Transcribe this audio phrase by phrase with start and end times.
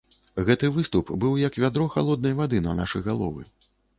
[0.45, 3.47] Гэты выступ быў як вядро халоднай вады на нашы галовы.